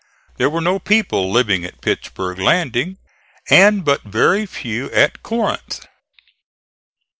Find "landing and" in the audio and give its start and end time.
2.39-3.85